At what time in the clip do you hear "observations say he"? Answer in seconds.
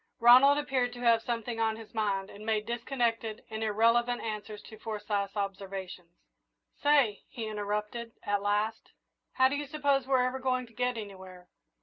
5.37-7.45